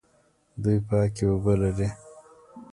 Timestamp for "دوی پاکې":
0.61-1.23